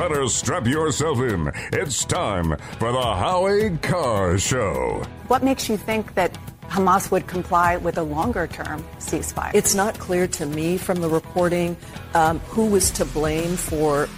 [0.00, 1.52] better strap yourself in.
[1.74, 5.02] It's time for the Howie Carr Show.
[5.28, 6.38] What makes you think that
[6.70, 9.50] Hamas would comply with a longer term ceasefire?
[9.52, 11.76] It's not clear to me from the reporting
[12.14, 14.08] um, who was to blame for.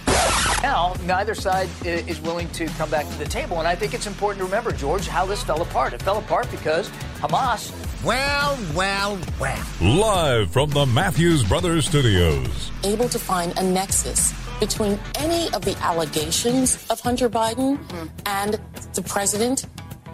[0.61, 3.59] Now, neither side is willing to come back to the table.
[3.59, 5.91] And I think it's important to remember, George, how this fell apart.
[5.91, 6.89] It fell apart because
[7.19, 7.73] Hamas.
[8.05, 9.65] Well, well, well.
[9.81, 12.71] Live from the Matthews Brothers Studios.
[12.85, 14.33] Able to find a nexus
[14.67, 18.07] between any of the allegations of Hunter Biden mm-hmm.
[18.25, 18.57] and
[18.93, 19.65] the president,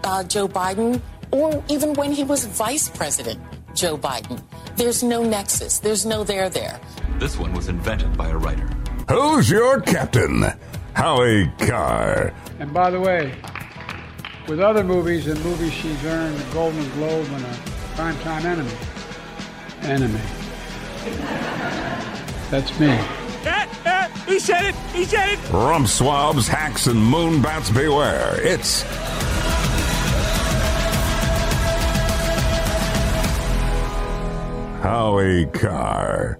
[0.03, 0.99] uh, Joe Biden,
[1.30, 3.39] or even when he was vice president,
[3.75, 4.41] Joe Biden.
[4.75, 5.77] There's no nexus.
[5.77, 6.80] There's no there there.
[7.20, 8.67] This one was invented by a writer.
[9.08, 10.45] Who's your captain?
[10.95, 12.34] Howie Carr.
[12.58, 13.36] And by the way,
[14.47, 17.55] with other movies and movies she's earned a Golden Globe and a
[17.94, 18.77] Primetime Enemy.
[19.84, 20.22] Enemy.
[22.50, 22.97] That's me.
[24.25, 24.75] He said it!
[24.94, 25.52] He said it!
[25.52, 28.36] Rump swabs, hacks, and moon bats beware.
[28.41, 28.83] It's
[34.81, 36.39] Howie Carr.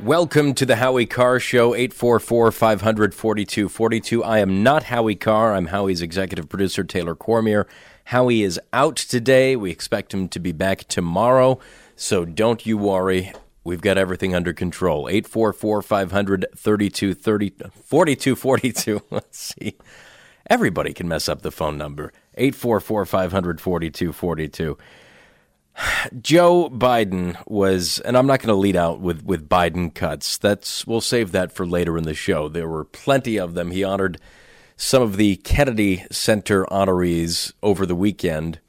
[0.00, 4.24] Welcome to the Howie Carr Show, 844 500 4242.
[4.24, 5.54] I am not Howie Carr.
[5.54, 7.68] I'm Howie's executive producer, Taylor Cormier.
[8.06, 9.54] Howie is out today.
[9.54, 11.60] We expect him to be back tomorrow,
[11.94, 13.32] so don't you worry.
[13.64, 15.08] We've got everything under control.
[15.08, 19.02] 844 500 4242.
[19.10, 19.76] Let's see.
[20.48, 22.12] Everybody can mess up the phone number.
[22.34, 24.76] 844 500 4242.
[26.20, 30.38] Joe Biden was, and I'm not going to lead out with, with Biden cuts.
[30.38, 32.48] That's we'll save that for later in the show.
[32.48, 33.70] There were plenty of them.
[33.70, 34.18] He honored
[34.76, 38.60] some of the Kennedy Center honorees over the weekend.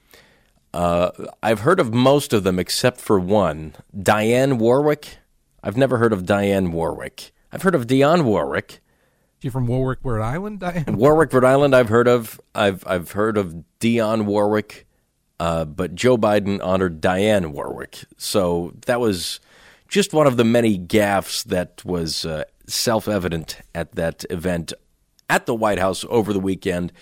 [0.73, 5.17] Uh, I've heard of most of them except for one, Diane Warwick.
[5.63, 7.31] I've never heard of Diane Warwick.
[7.52, 8.81] I've heard of Dionne Warwick.
[9.41, 10.85] She from Warwick, Rhode Island, Diane.
[10.97, 11.75] Warwick, Rhode Island.
[11.75, 12.39] I've heard of.
[12.56, 14.88] I've I've heard of Dionne Warwick.
[15.39, 18.06] Uh, but Joe Biden honored Diane Warwick.
[18.17, 19.41] So that was
[19.89, 24.72] just one of the many gaffes that was uh, self evident at that event
[25.29, 26.94] at the White House over the weekend.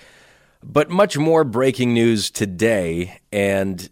[0.64, 3.20] But much more breaking news today.
[3.32, 3.90] And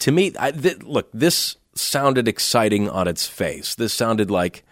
[0.00, 3.74] to me, I, th- look, this sounded exciting on its face.
[3.74, 4.64] This sounded like,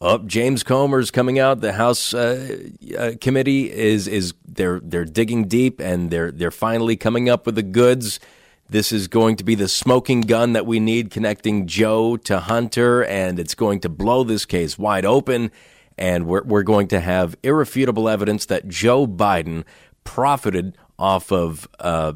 [0.00, 1.60] oh, James Comer's coming out.
[1.60, 2.58] The House uh,
[2.98, 7.56] uh, committee is is they're they're digging deep and they're they're finally coming up with
[7.56, 8.20] the goods.
[8.68, 13.04] This is going to be the smoking gun that we need connecting Joe to Hunter,
[13.04, 15.50] and it's going to blow this case wide open.
[15.96, 19.64] And we're, we're going to have irrefutable evidence that Joe Biden
[20.04, 22.12] profited off of uh,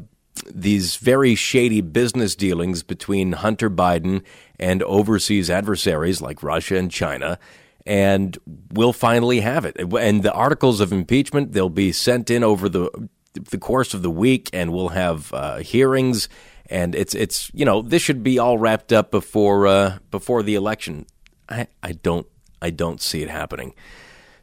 [0.46, 4.22] these very shady business dealings between Hunter Biden
[4.58, 7.38] and overseas adversaries like Russia and China.
[7.86, 8.36] And
[8.72, 9.76] we'll finally have it.
[9.78, 13.08] And the articles of impeachment, they'll be sent in over the
[13.50, 16.28] the course of the week, and we'll have uh, hearings.
[16.66, 20.54] And it's it's you know this should be all wrapped up before uh, before the
[20.54, 21.06] election.
[21.48, 22.26] I, I don't
[22.60, 23.74] I don't see it happening.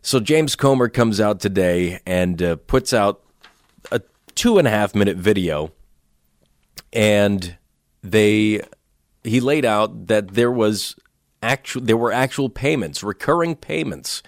[0.01, 3.24] So James Comer comes out today and uh, puts out
[4.35, 5.71] two and a half minute video,
[6.93, 7.57] and
[8.03, 8.61] they
[9.23, 10.95] he laid out that there was
[11.41, 14.21] actual there were actual payments, recurring payments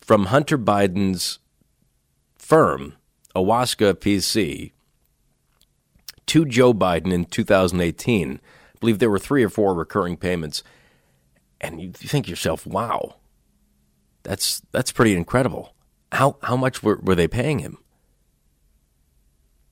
[0.00, 1.38] from Hunter Biden's
[2.36, 2.96] firm
[3.34, 4.72] Owasco PC
[6.26, 8.40] to Joe Biden in 2018.
[8.42, 10.62] I believe there were three or four recurring payments,
[11.60, 13.16] and you think to yourself, "Wow,
[14.22, 15.74] that's that's pretty incredible."
[16.12, 17.78] How how much were, were they paying him?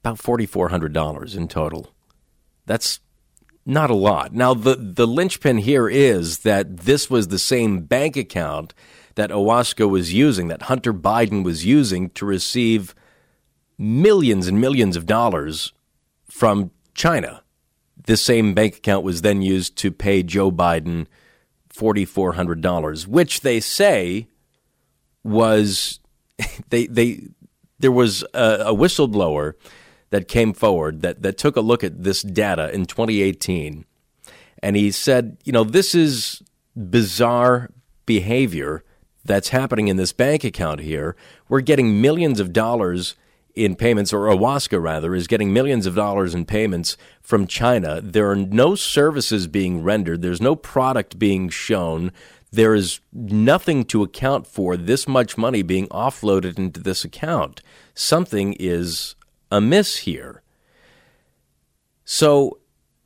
[0.01, 1.93] About forty four hundred dollars in total.
[2.67, 3.01] That's
[3.67, 4.33] not a lot.
[4.33, 8.75] Now the the linchpin here is that this was the same bank account
[9.17, 12.95] that Owasco was using, that Hunter Biden was using to receive
[13.77, 15.73] millions and millions of dollars
[16.25, 17.43] from China.
[18.07, 21.07] This same bank account was then used to pay Joe Biden
[21.75, 24.29] $4,400, which they say
[25.23, 26.01] was
[26.71, 27.29] they they
[27.79, 29.55] there was a, a, whistleblower
[30.11, 33.85] that came forward that that took a look at this data in 2018
[34.63, 36.43] and he said, you know, this is
[36.77, 37.71] bizarre
[38.07, 38.85] behavior
[39.25, 41.17] that's happening in this bank account here.
[41.49, 43.15] We're getting millions of dollars
[43.55, 48.01] in payments, or Owasco rather, is getting millions of dollars in payments from China.
[48.01, 52.13] There are no services being rendered, there's no product being shown.
[52.51, 57.61] There is nothing to account for this much money being offloaded into this account.
[57.93, 59.17] Something is
[59.51, 60.43] amiss here.
[62.05, 62.59] So,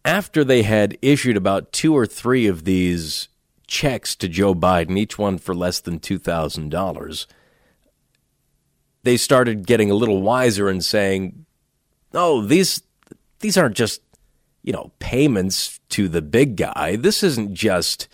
[0.04, 3.28] after they had issued about two or three of these
[3.66, 7.26] checks to Joe Biden, each one for less than $2,000,
[9.02, 11.46] they started getting a little wiser and saying,
[12.14, 12.82] "Oh, these
[13.40, 14.00] these aren't just
[14.62, 16.96] you know payments to the big guy.
[16.96, 18.08] This isn't just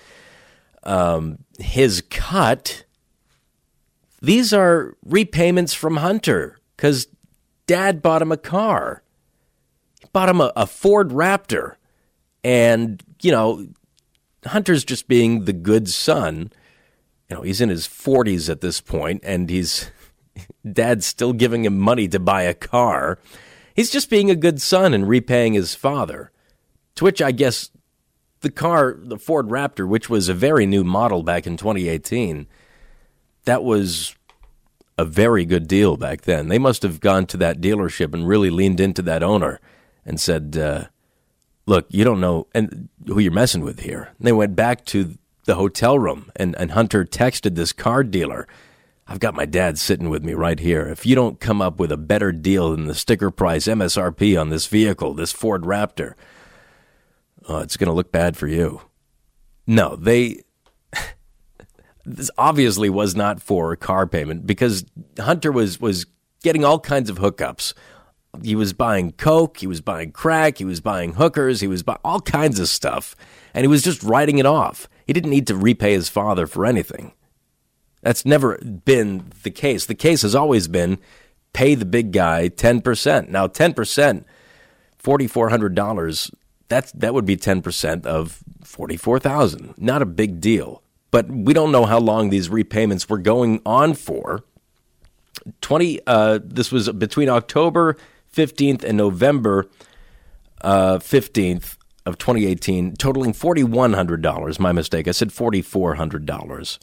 [0.82, 2.84] um, his cut.
[4.20, 7.06] These are repayments from Hunter because
[7.68, 9.04] Dad bought him a car.
[10.00, 11.76] He bought him a, a Ford Raptor,
[12.42, 13.68] and you know
[14.44, 16.50] Hunter's just being the good son."
[17.28, 19.90] you know, he's in his 40s at this point and he's
[20.72, 23.18] dad's still giving him money to buy a car.
[23.74, 26.32] He's just being a good son and repaying his father.
[26.96, 27.70] To which I guess
[28.40, 32.46] the car, the Ford Raptor, which was a very new model back in 2018,
[33.44, 34.16] that was
[34.98, 36.48] a very good deal back then.
[36.48, 39.60] They must have gone to that dealership and really leaned into that owner
[40.04, 40.86] and said, uh,
[41.66, 45.16] "Look, you don't know and who you're messing with here." And they went back to
[45.44, 48.46] the hotel room, and, and Hunter texted this car dealer.
[49.06, 50.86] I've got my dad sitting with me right here.
[50.86, 54.50] If you don't come up with a better deal than the sticker price MSRP on
[54.50, 56.12] this vehicle, this Ford Raptor,
[57.48, 58.82] oh, it's going to look bad for you.
[59.66, 60.42] No, they.
[62.08, 64.84] This obviously was not for a car payment because
[65.18, 66.06] Hunter was was
[66.42, 67.74] getting all kinds of hookups.
[68.42, 71.98] He was buying coke, he was buying crack, he was buying hookers, he was buying
[72.04, 73.16] all kinds of stuff,
[73.54, 74.88] and he was just writing it off.
[75.06, 77.12] He didn't need to repay his father for anything.
[78.02, 79.86] That's never been the case.
[79.86, 80.98] The case has always been
[81.52, 83.28] pay the big guy 10%.
[83.28, 84.24] Now 10%,
[85.02, 86.34] $4400,
[86.68, 89.74] that's that would be 10% of 44,000.
[89.78, 90.82] Not a big deal.
[91.10, 94.44] But we don't know how long these repayments were going on for.
[95.60, 97.96] 20 uh, this was between October
[98.34, 99.66] 15th and November
[100.60, 104.58] uh, 15th of 2018, totaling $4,100.
[104.58, 105.06] My mistake.
[105.06, 106.78] I said $4,400.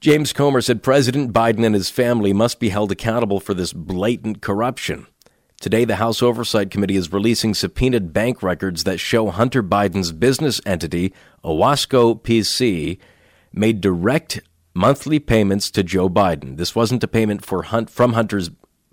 [0.00, 4.42] James Comer said President Biden and his family must be held accountable for this blatant
[4.42, 5.06] corruption.
[5.60, 10.60] Today, the House Oversight Committee is releasing subpoenaed bank records that show Hunter Biden's business
[10.66, 12.98] entity, Owasco PC,
[13.56, 14.40] made direct
[14.74, 16.56] monthly payments to Joe Biden.
[16.56, 18.50] This wasn't a payment for Hunt, from Hunter's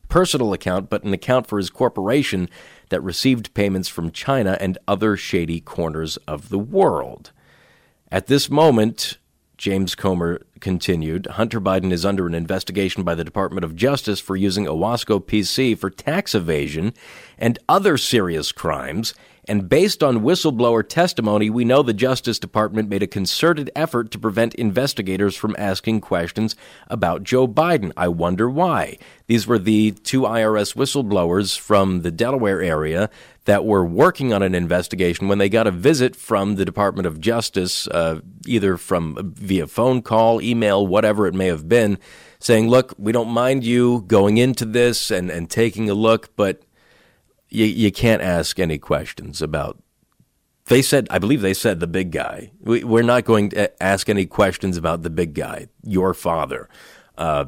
[0.09, 2.49] personal account, but an account for his corporation
[2.89, 7.31] that received payments from China and other shady corners of the world.
[8.11, 9.17] At this moment,
[9.57, 14.35] James Comer continued, Hunter Biden is under an investigation by the Department of Justice for
[14.35, 16.93] using Owasco PC for tax evasion
[17.37, 19.13] and other serious crimes.
[19.47, 24.19] And based on whistleblower testimony, we know the Justice Department made a concerted effort to
[24.19, 26.55] prevent investigators from asking questions
[26.87, 27.91] about Joe Biden.
[27.97, 28.97] I wonder why.
[29.25, 33.09] These were the two IRS whistleblowers from the Delaware area
[33.45, 37.19] that were working on an investigation when they got a visit from the Department of
[37.19, 41.97] Justice, uh, either from via phone call, email, whatever it may have been,
[42.39, 46.61] saying, "Look, we don't mind you going into this and and taking a look, but
[47.51, 49.81] you you can't ask any questions about."
[50.65, 52.51] They said, I believe they said the big guy.
[52.61, 56.69] We, are not going to ask any questions about the big guy, your father.
[57.17, 57.45] Uh,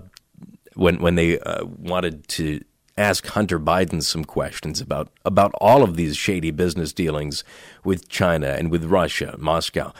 [0.76, 2.62] when when they uh, wanted to
[2.98, 7.44] ask Hunter Biden some questions about about all of these shady business dealings
[7.84, 9.94] with China and with Russia, Moscow.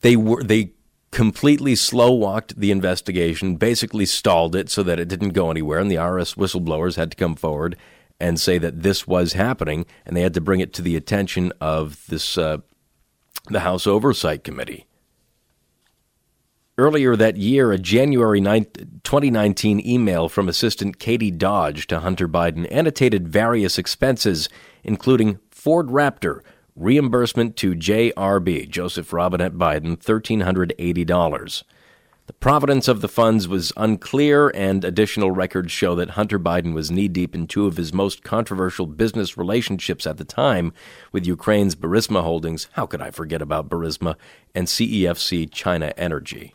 [0.00, 0.72] They were they
[1.10, 5.90] completely slow walked the investigation, basically stalled it so that it didn't go anywhere, and
[5.90, 7.76] the IRS whistleblowers had to come forward
[8.24, 11.52] and say that this was happening, and they had to bring it to the attention
[11.60, 12.58] of this uh,
[13.50, 14.86] the House Oversight Committee.
[16.78, 18.64] Earlier that year, a January 9,
[19.04, 24.48] 2019 email from Assistant Katie Dodge to Hunter Biden annotated various expenses,
[24.82, 26.40] including Ford Raptor,
[26.74, 31.62] reimbursement to JRB, Joseph Robinette Biden, $1,380.
[32.26, 36.90] The providence of the funds was unclear, and additional records show that Hunter Biden was
[36.90, 40.72] knee deep in two of his most controversial business relationships at the time
[41.12, 42.68] with Ukraine's Burisma Holdings.
[42.72, 44.16] How could I forget about Burisma?
[44.54, 46.54] And CEFC China Energy.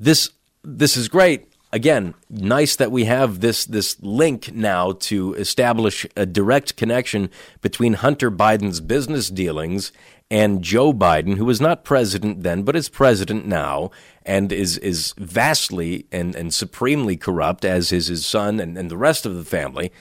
[0.00, 0.30] This
[0.64, 1.48] this is great.
[1.74, 7.94] Again, nice that we have this this link now to establish a direct connection between
[7.94, 9.92] Hunter Biden's business dealings
[10.32, 13.90] and Joe Biden, who was not president then, but is president now,
[14.24, 18.96] and is is vastly and, and supremely corrupt, as is his son and, and the
[18.96, 19.92] rest of the family.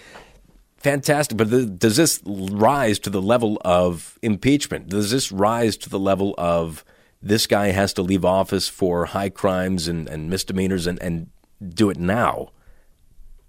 [0.78, 1.38] Fantastic.
[1.38, 4.88] But the, does this rise to the level of impeachment?
[4.88, 6.86] Does this rise to the level of
[7.22, 11.30] this guy has to leave office for high crimes and, and misdemeanors and, and
[11.62, 12.50] do it now.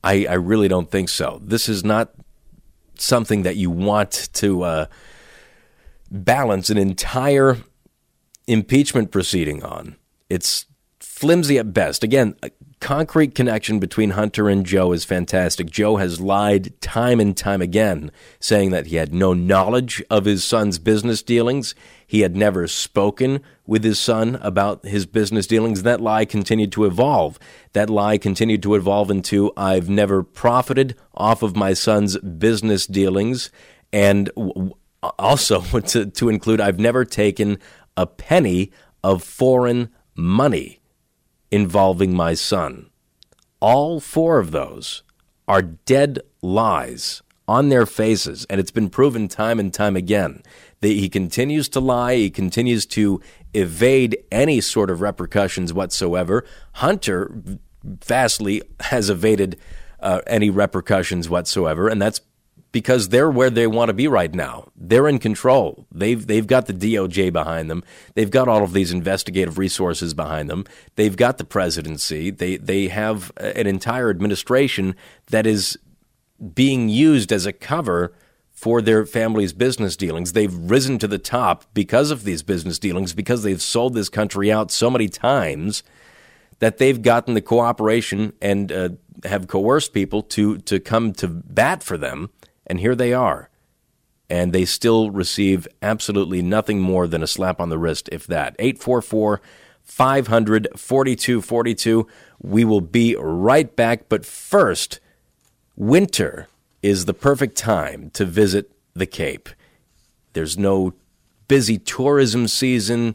[0.05, 1.41] I, I really don't think so.
[1.43, 2.13] This is not
[2.99, 4.87] something that you want to uh,
[6.13, 7.59] balance an entire
[8.47, 9.97] impeachment proceeding on.
[10.29, 10.67] It's
[11.01, 12.05] flimsy at best.
[12.05, 12.51] Again, a
[12.81, 15.71] concrete connection between Hunter and Joe is fantastic.
[15.71, 20.43] Joe has lied time and time again, saying that he had no knowledge of his
[20.43, 21.77] son's business dealings.
[22.05, 25.85] He had never spoken with his son about his business dealings.
[25.85, 27.39] That lie continued to evolve.
[27.73, 33.51] That lie continued to evolve into I've never profited off of my son's business dealings.
[33.93, 34.29] And
[35.03, 37.59] also to, to include, I've never taken
[37.97, 40.81] a penny of foreign money
[41.51, 42.91] involving my son.
[43.61, 45.03] All four of those
[45.47, 50.43] are dead lies on their faces, and it's been proven time and time again
[50.81, 53.21] that he continues to lie, he continues to
[53.55, 56.45] evade any sort of repercussions whatsoever.
[56.75, 57.31] Hunter
[57.85, 59.59] vastly has evaded
[60.01, 62.21] uh, any repercussions whatsoever, and that's
[62.73, 64.69] because they're where they want to be right now.
[64.75, 65.87] They're in control.
[65.93, 67.85] They've they've got the DOJ behind them.
[68.15, 70.65] They've got all of these investigative resources behind them.
[70.97, 72.31] They've got the presidency.
[72.31, 75.79] They they have an entire administration that is
[76.55, 78.13] being used as a cover
[78.51, 80.33] for their family's business dealings.
[80.33, 84.51] They've risen to the top because of these business dealings because they've sold this country
[84.51, 85.83] out so many times
[86.61, 88.91] that they've gotten the cooperation and uh,
[89.25, 92.31] have coerced people to to come to bat for them
[92.67, 93.49] and here they are.
[94.31, 98.57] And they still receive absolutely nothing more than a slap on the wrist, if that.
[98.59, 99.41] 844
[99.85, 102.07] 500 4242.
[102.41, 104.09] We will be right back.
[104.09, 105.01] But first,
[105.77, 106.49] winter
[106.83, 109.49] is the perfect time to visit the Cape.
[110.33, 110.95] There's no
[111.49, 113.15] busy tourism season.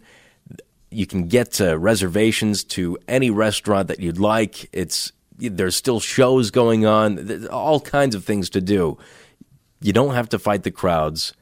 [0.92, 4.70] You can get uh, reservations to any restaurant that you'd like.
[4.72, 8.98] It's there's still shows going on, there's all kinds of things to do.
[9.80, 11.34] You don't have to fight the crowds.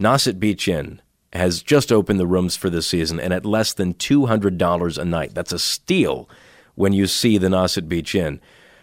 [0.00, 3.94] Nauset Beach Inn has just opened the rooms for this season and at less than
[3.94, 5.34] $200 a night.
[5.34, 6.28] That's a steal
[6.74, 8.40] when you see the Nauset Beach Inn.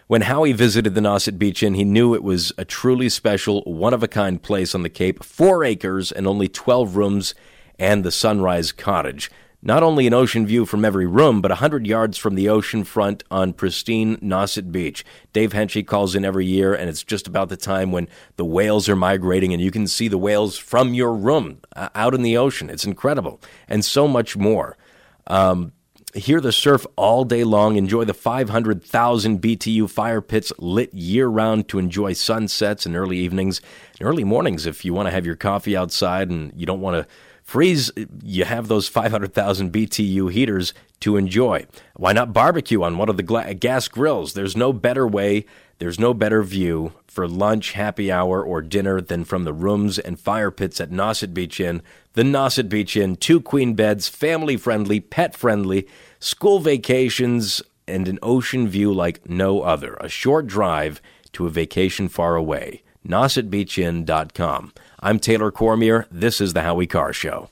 [0.08, 3.94] When Howie visited the Nauset Beach Inn, he knew it was a truly special, one
[3.94, 7.34] of a kind place on the Cape, four acres and only 12 rooms,
[7.80, 9.32] and the Sunrise Cottage.
[9.68, 13.24] Not only an ocean view from every room, but 100 yards from the ocean front
[13.32, 15.04] on pristine Nauset Beach.
[15.34, 18.88] Dave Henchy calls in every year, and it's just about the time when the whales
[18.88, 22.38] are migrating, and you can see the whales from your room uh, out in the
[22.38, 22.70] ocean.
[22.70, 24.78] It's incredible, and so much more.
[25.26, 25.72] Um,
[26.14, 27.76] hear the surf all day long.
[27.76, 33.62] Enjoy the 500,000 BTU fire pits lit year round to enjoy sunsets and early evenings
[34.00, 36.96] and early mornings if you want to have your coffee outside and you don't want
[37.04, 37.12] to
[37.46, 37.92] freeze,
[38.24, 41.66] you have those 500,000 BTU heaters to enjoy.
[41.96, 44.34] Why not barbecue on one of the gla- gas grills?
[44.34, 45.46] There's no better way,
[45.78, 50.20] there's no better view for lunch, happy hour, or dinner than from the rooms and
[50.20, 51.82] fire pits at Nauset Beach Inn.
[52.14, 55.88] The Nauset Beach Inn, two queen beds, family friendly, pet friendly,
[56.20, 59.96] school vacations, and an ocean view like no other.
[60.00, 61.02] A short drive
[61.34, 62.82] to a vacation far away.
[63.08, 64.74] NausetBeachInn.com.
[65.06, 66.08] I'm Taylor Cormier.
[66.10, 67.52] This is the Howie Carr Show.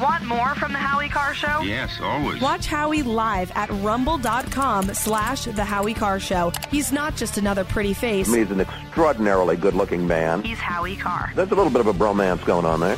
[0.00, 1.62] Want more from the Howie Carr Show?
[1.62, 2.40] Yes, always.
[2.40, 6.52] Watch Howie live at rumble.com slash the Howie Carr Show.
[6.70, 8.32] He's not just another pretty face.
[8.32, 10.44] He's an extraordinarily good-looking man.
[10.44, 11.32] He's Howie Carr.
[11.34, 12.96] There's a little bit of a bromance going on there.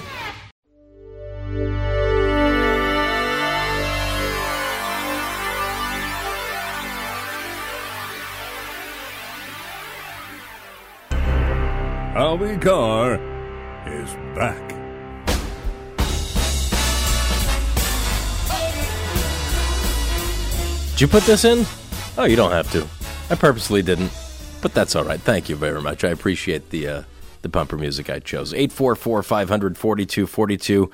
[12.12, 13.37] Howie Carr is
[14.38, 14.78] back.
[20.92, 21.64] Did you put this in?
[22.16, 22.84] Oh, you don't have to.
[23.30, 24.10] I purposely didn't,
[24.60, 25.20] but that's all right.
[25.20, 26.02] Thank you very much.
[26.02, 27.02] I appreciate the uh,
[27.42, 28.52] the bumper music I chose.
[28.52, 30.90] 844 500 4242.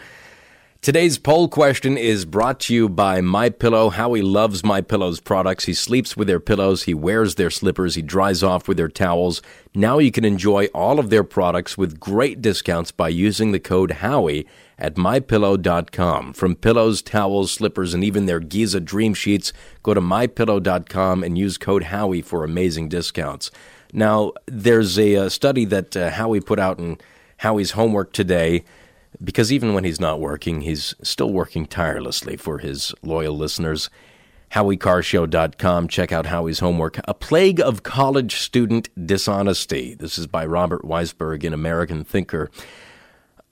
[0.84, 3.88] Today's poll question is brought to you by My Pillow.
[3.88, 5.64] Howie loves My Pillow's products.
[5.64, 9.40] He sleeps with their pillows, he wears their slippers, he dries off with their towels.
[9.74, 13.92] Now you can enjoy all of their products with great discounts by using the code
[13.92, 14.46] Howie
[14.78, 16.34] at mypillow.com.
[16.34, 21.56] From pillows, towels, slippers, and even their Giza dream sheets, go to mypillow.com and use
[21.56, 23.50] code Howie for amazing discounts.
[23.94, 26.98] Now, there's a, a study that uh, Howie put out in
[27.38, 28.64] Howie's homework today
[29.24, 33.90] because even when he's not working, he's still working tirelessly for his loyal listeners.
[34.52, 35.88] HowieCarrShow.com.
[35.88, 37.00] Check out Howie's homework.
[37.08, 39.94] A Plague of College Student Dishonesty.
[39.94, 42.50] This is by Robert Weissberg, an American thinker.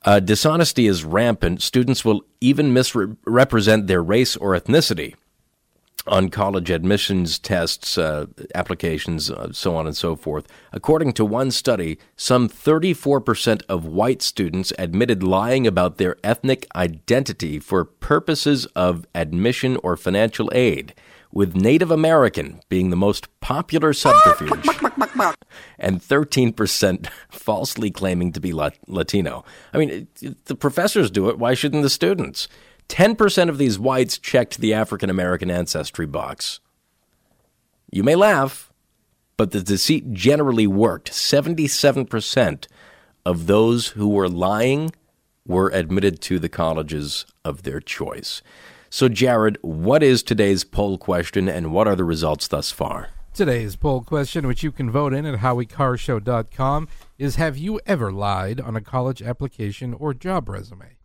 [0.05, 1.63] Uh, dishonesty is rampant.
[1.63, 5.15] Students will even misrepresent their race or ethnicity
[6.07, 10.47] on college admissions tests, uh, applications, uh, so on and so forth.
[10.73, 17.59] According to one study, some 34% of white students admitted lying about their ethnic identity
[17.59, 20.95] for purposes of admission or financial aid,
[21.33, 24.67] with Native American being the most popular subterfuge,
[25.79, 29.45] and 13% falsely claiming to be Latino.
[29.73, 30.09] I mean,
[30.45, 31.39] the professors do it.
[31.39, 32.49] Why shouldn't the students?
[32.93, 36.61] 10% of these whites checked the African American ancestry box.
[37.91, 38.71] You may laugh,
[39.39, 41.11] but the deceit generally worked.
[41.11, 42.67] 77%
[43.25, 44.93] of those who were lying
[45.47, 48.43] were admitted to the colleges of their choice.
[48.91, 53.09] So, Jared, what is today's poll question and what are the results thus far?
[53.33, 58.61] Today's poll question, which you can vote in at howiecarrshow.com, is Have you ever lied
[58.61, 60.99] on a college application or job resume?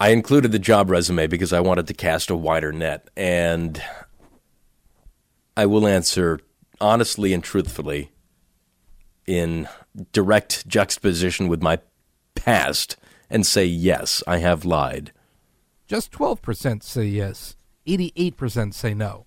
[0.00, 3.80] I included the job resume because I wanted to cast a wider net, and
[5.56, 6.40] I will answer
[6.80, 8.10] honestly and truthfully
[9.26, 9.68] in
[10.12, 11.78] direct juxtaposition with my
[12.34, 12.96] past
[13.30, 15.12] and say, yes, I have lied.
[15.86, 17.56] Just 12% say yes.
[17.86, 19.26] 88% say no.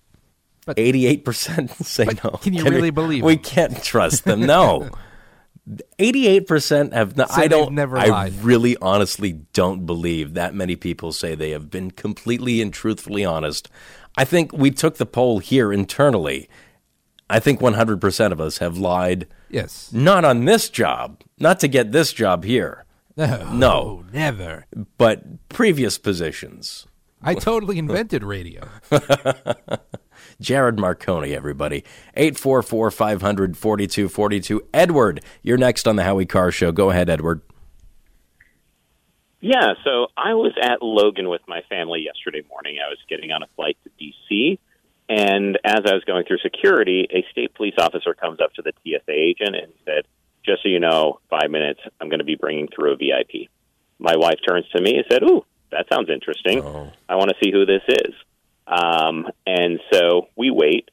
[0.66, 2.30] But 88% say but no.
[2.30, 3.44] Can you can really we, believe We them?
[3.44, 4.40] can't trust them.
[4.40, 4.90] No.
[5.98, 7.30] 88% have not.
[7.36, 8.34] I don't never I lied.
[8.42, 13.68] really honestly don't believe that many people say they have been completely and truthfully honest.
[14.16, 16.48] I think we took the poll here internally.
[17.28, 19.26] I think 100% of us have lied.
[19.50, 19.92] Yes.
[19.92, 22.84] Not on this job, not to get this job here.
[23.16, 24.66] No, no, never.
[24.98, 26.86] But previous positions.
[27.22, 28.68] I totally invented radio.
[30.40, 31.84] Jared Marconi, everybody.
[32.14, 34.68] 844 500 4242.
[34.72, 36.72] Edward, you're next on the Howie Carr Show.
[36.72, 37.42] Go ahead, Edward.
[39.40, 42.78] Yeah, so I was at Logan with my family yesterday morning.
[42.84, 44.58] I was getting on a flight to D.C.,
[45.08, 48.72] and as I was going through security, a state police officer comes up to the
[48.82, 50.04] TSA agent and said,
[50.46, 53.48] just so you know, five minutes, I'm going to be bringing through a VIP.
[53.98, 56.62] My wife turns to me and said, Ooh, that sounds interesting.
[56.62, 56.92] Oh.
[57.08, 58.14] I want to see who this is.
[58.66, 60.90] Um, and so we wait.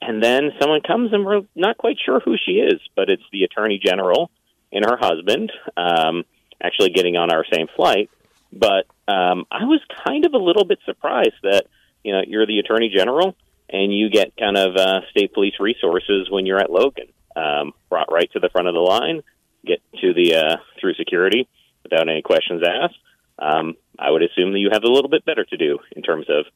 [0.00, 3.44] And then someone comes, and we're not quite sure who she is, but it's the
[3.44, 4.30] attorney general
[4.72, 6.24] and her husband um,
[6.62, 8.10] actually getting on our same flight.
[8.52, 11.64] But um, I was kind of a little bit surprised that
[12.02, 13.34] you know you're the attorney general
[13.68, 18.12] and you get kind of uh, state police resources when you're at Logan um, brought
[18.12, 19.22] right to the front of the line,
[19.64, 21.48] get to the uh, through security
[21.82, 22.98] without any questions asked.
[23.38, 26.26] Um, I would assume that you have a little bit better to do in terms
[26.28, 26.46] of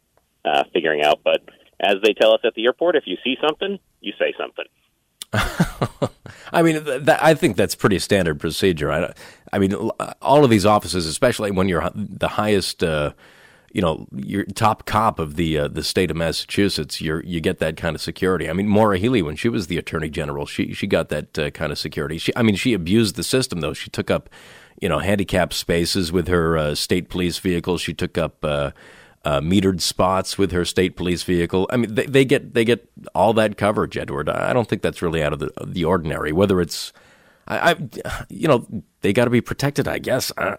[0.45, 1.21] uh, figuring out.
[1.25, 1.43] But
[1.81, 4.65] as they tell us at the airport, if you see something, you say something.
[6.53, 8.91] I mean, th- that, I think that's pretty standard procedure.
[8.91, 9.13] I,
[9.53, 12.83] I mean, all of these offices, especially when you're the highest.
[12.83, 13.13] Uh,
[13.71, 17.59] you know, your top cop of the uh, the state of Massachusetts, you you get
[17.59, 18.49] that kind of security.
[18.49, 21.51] I mean, Maura Healey, when she was the attorney general, she she got that uh,
[21.51, 22.17] kind of security.
[22.17, 23.75] She, I mean, she abused the system though.
[23.75, 24.31] She took up,
[24.81, 27.79] you know, handicapped spaces with her uh, state police vehicle.
[27.79, 28.73] She took up uh,
[29.25, 31.67] uh, metered spots with her state police vehicle.
[31.71, 34.29] I mean, they, they get they get all that coverage, Edward.
[34.29, 36.33] I don't think that's really out of the the ordinary.
[36.33, 36.93] Whether it's,
[37.47, 38.67] I, I you know,
[39.01, 39.89] they got to be protected.
[39.89, 40.33] I guess.
[40.37, 40.57] I,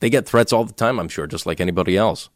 [0.00, 2.30] they get threats all the time, I'm sure, just like anybody else.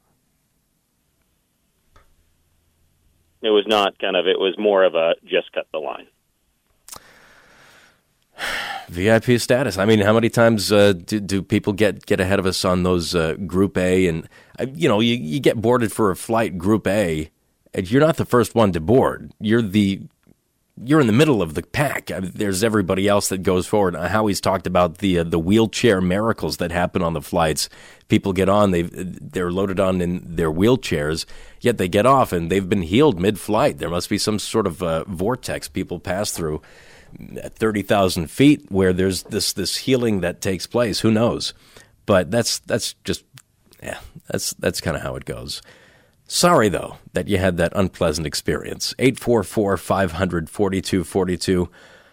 [3.40, 6.06] It was not kind of, it was more of a just cut the line.
[8.88, 9.78] VIP status.
[9.78, 12.82] I mean, how many times uh, do, do people get, get ahead of us on
[12.82, 14.06] those uh, Group A?
[14.06, 17.30] And, uh, you know, you, you get boarded for a flight Group A,
[17.72, 19.32] and you're not the first one to board.
[19.40, 20.02] You're the
[20.82, 22.06] you're in the middle of the pack.
[22.06, 23.94] There's everybody else that goes forward.
[23.94, 27.68] Howie's talked about the uh, the wheelchair miracles that happen on the flights.
[28.08, 31.26] People get on, they they're loaded on in their wheelchairs,
[31.60, 33.78] yet they get off and they've been healed mid-flight.
[33.78, 36.60] There must be some sort of uh, vortex people pass through
[37.42, 41.00] at thirty thousand feet where there's this this healing that takes place.
[41.00, 41.54] Who knows?
[42.06, 43.24] But that's that's just
[43.82, 43.98] yeah,
[44.28, 45.62] that's that's kind of how it goes.
[46.26, 48.94] Sorry, though, that you had that unpleasant experience.
[48.98, 51.68] 844 500 4242.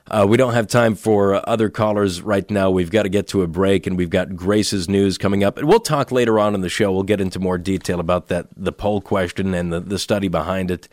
[0.07, 2.69] Uh, we don't have time for other callers right now.
[2.69, 5.57] We've got to get to a break, and we've got Grace's news coming up.
[5.57, 6.91] And we'll talk later on in the show.
[6.91, 10.71] We'll get into more detail about that, the poll question and the, the study behind
[10.71, 10.89] it,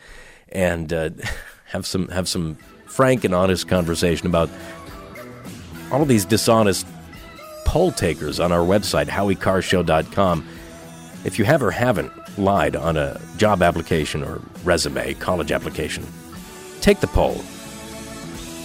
[0.47, 1.09] and uh,
[1.65, 2.57] have some have some
[2.89, 4.49] frank and honest conversation about
[5.91, 6.85] all these dishonest
[7.65, 10.47] poll takers on our website, howiecarrshow.com.
[11.23, 16.05] If you have or haven't lied on a job application or resume, college application,
[16.81, 17.35] take the poll.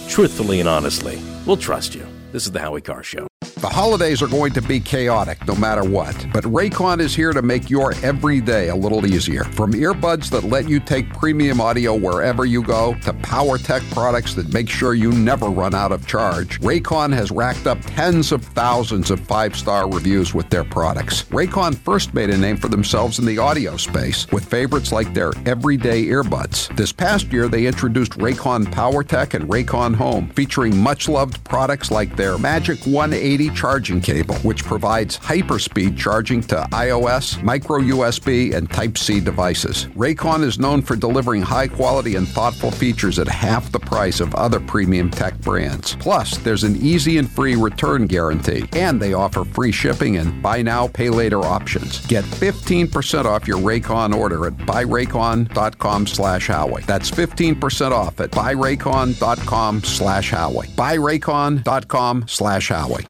[0.07, 2.05] Truthfully and honestly, we'll trust you.
[2.31, 3.27] This is the Howie Carr Show.
[3.57, 7.41] The holidays are going to be chaotic no matter what, but Raycon is here to
[7.41, 9.45] make your everyday a little easier.
[9.45, 14.33] From earbuds that let you take premium audio wherever you go to power tech products
[14.33, 18.43] that make sure you never run out of charge, Raycon has racked up tens of
[18.43, 21.23] thousands of five star reviews with their products.
[21.23, 25.31] Raycon first made a name for themselves in the audio space with favorites like their
[25.45, 26.75] everyday earbuds.
[26.75, 32.17] This past year, they introduced Raycon PowerTech and Raycon Home, featuring much loved products like
[32.17, 38.97] their Magic 180 charging cable, which provides hyperspeed charging to iOS, micro USB, and Type
[38.97, 39.85] C devices.
[39.95, 44.33] Raycon is known for delivering high quality and thoughtful features at half the price of
[44.35, 45.95] other premium tech brands.
[45.95, 50.61] Plus, there's an easy and free return guarantee, and they offer free shipping and buy
[50.61, 52.05] now, pay later options.
[52.07, 56.83] Get 15% off your Raycon order at buyraycon.com slash Howie.
[56.83, 60.67] That's 15% off at buyraycon.com slash Howie.
[60.67, 63.05] Buyraycon.com slash Howie.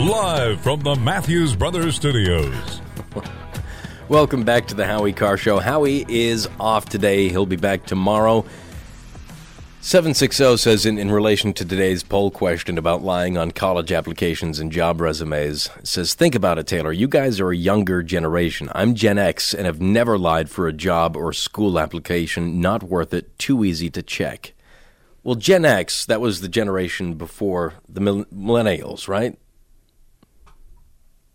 [0.00, 2.80] Live from the Matthews Brothers Studios.
[4.08, 5.58] Welcome back to the Howie Carr Show.
[5.58, 7.28] Howie is off today.
[7.28, 8.46] He'll be back tomorrow.
[9.82, 14.72] 760 says, in, in relation to today's poll question about lying on college applications and
[14.72, 16.92] job resumes, says, Think about it, Taylor.
[16.92, 18.70] You guys are a younger generation.
[18.74, 22.58] I'm Gen X and have never lied for a job or school application.
[22.58, 23.38] Not worth it.
[23.38, 24.54] Too easy to check.
[25.22, 29.36] Well, Gen X, that was the generation before the millennials, right?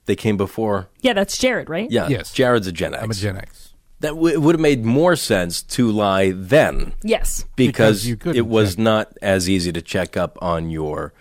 [0.06, 0.88] They came before.
[1.02, 1.90] Yeah, that's Jared, right?
[1.90, 2.08] Yeah.
[2.08, 2.32] Yes.
[2.34, 3.04] Jared's a Gen X.
[3.04, 3.74] I'm a Gen X.
[4.02, 6.94] That w- it would have made more sense to lie then.
[7.02, 7.46] Yes.
[7.56, 8.84] Because, Because you it was check.
[8.84, 11.14] not as easy to check up on your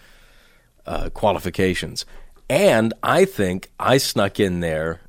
[0.85, 2.05] uh, qualifications.
[2.51, 5.01] And I think I snuck in there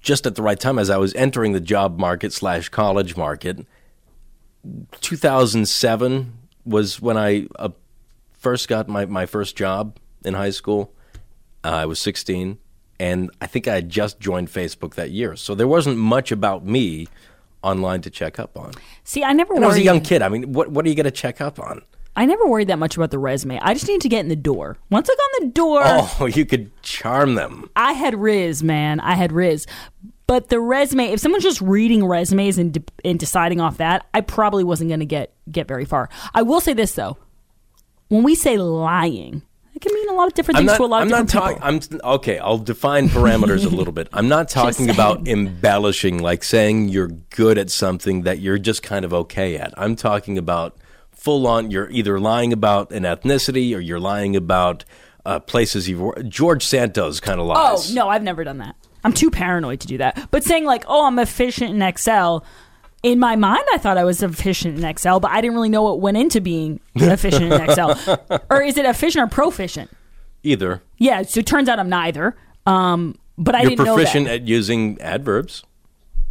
[0.00, 3.66] just at the right time as I was entering the job market slash college market.
[5.00, 6.32] 2007
[6.64, 7.70] was when I uh,
[8.32, 10.92] first got my, my first job in high school.
[11.64, 12.58] Uh, I was 16,
[13.00, 15.36] and I think I had just joined Facebook that year.
[15.36, 17.08] So there wasn't much about me
[17.62, 18.72] online to check up on.
[19.04, 20.22] See, I never And I was a young kid.
[20.22, 21.82] I mean, what what are you going to check up on?
[22.16, 23.60] I never worried that much about the resume.
[23.60, 24.76] I just need to get in the door.
[24.90, 27.70] Once I got in the door, Oh, you could charm them.
[27.76, 28.98] I had Riz, man.
[29.00, 29.66] I had Riz.
[30.26, 34.20] But the resume, if someone's just reading resumes and, de- and deciding off that, I
[34.20, 36.10] probably wasn't going to get get very far.
[36.34, 37.16] I will say this though:
[38.08, 39.42] when we say lying,
[39.78, 40.76] it can mean a lot of different I'm things not.
[40.78, 41.80] to a lot I'm of not different talking.
[41.80, 42.00] people.
[42.04, 42.38] I'm okay.
[42.40, 44.08] I'll define parameters a little bit.
[44.12, 49.04] I'm not talking about embellishing, like saying you're good at something that you're just kind
[49.04, 49.72] of okay at.
[49.76, 50.76] I'm talking about
[51.12, 51.70] full on.
[51.70, 54.84] You're either lying about an ethnicity or you're lying about
[55.24, 56.28] uh, places you've worked.
[56.28, 57.90] George Santos kind of lies.
[57.92, 58.74] Oh no, I've never done that.
[59.04, 60.28] I'm too paranoid to do that.
[60.32, 62.44] But saying like, "Oh, I'm efficient in Excel."
[63.02, 65.82] In my mind, I thought I was efficient in Excel, but I didn't really know
[65.84, 67.98] what went into being efficient in Excel.
[68.50, 69.90] or is it efficient or proficient?
[70.42, 72.36] Either Yeah, so it turns out I'm neither.
[72.66, 74.34] Um, but I you're didn't know proficient that.
[74.42, 75.62] at using adverbs.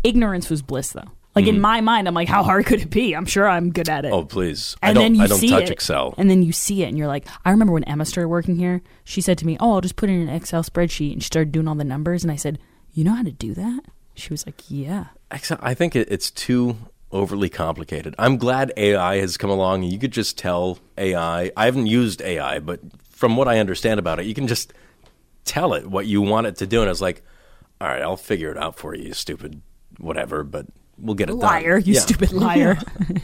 [0.04, 1.10] Ignorance was bliss, though.
[1.36, 3.14] Like in my mind, I'm like, how hard could it be?
[3.16, 4.12] I'm sure I'm good at it.
[4.12, 4.76] Oh please!
[4.82, 5.04] I and don't.
[5.04, 6.16] then you I don't see touch it, Excel.
[6.18, 8.82] and then you see it, and you're like, I remember when Emma started working here.
[9.04, 11.52] She said to me, "Oh, I'll just put in an Excel spreadsheet," and she started
[11.52, 12.24] doing all the numbers.
[12.24, 12.58] And I said,
[12.92, 13.82] "You know how to do that?"
[14.16, 16.78] She was like, "Yeah." Excel, I think it's too
[17.12, 18.16] overly complicated.
[18.18, 21.52] I'm glad AI has come along and you could just tell AI.
[21.56, 24.74] I haven't used AI, but from what I understand about it, you can just
[25.46, 26.82] tell it what you want it to do.
[26.82, 27.24] And it's like,
[27.82, 29.62] all right, I'll figure it out for you, you stupid
[29.98, 30.66] whatever, but
[30.98, 31.40] we'll get it done.
[31.40, 31.88] Liar, done.
[31.88, 32.00] you Yeah.
[32.02, 32.78] stupid liar.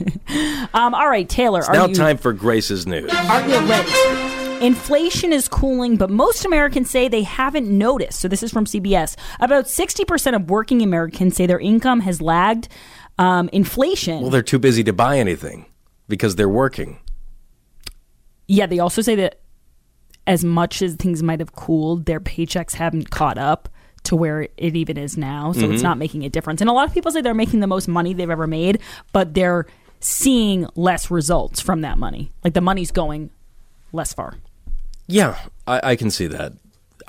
[0.73, 3.11] um, all right, Taylor, It's are now you time for Grace's news.
[3.13, 4.42] Are you ready?
[4.63, 8.19] Inflation is cooling, but most Americans say they haven't noticed.
[8.21, 9.15] So, this is from CBS.
[9.39, 12.69] About 60% of working Americans say their income has lagged
[13.19, 14.21] um, inflation.
[14.21, 15.65] Well, they're too busy to buy anything
[16.07, 16.99] because they're working.
[18.47, 19.39] yeah, they also say that
[20.27, 23.67] as much as things might have cooled, their paychecks haven't caught up
[24.03, 25.51] to where it even is now.
[25.53, 25.83] So, it's Mhm.
[25.83, 26.61] not making a difference.
[26.61, 28.79] And a lot of people say they're making the most money they've ever made,
[29.11, 29.65] but they're
[29.99, 32.31] seeing less results from that money.
[32.43, 33.29] Like the money's going
[33.93, 34.35] less far.
[35.07, 35.37] Yeah,
[35.67, 36.53] I, I can see that.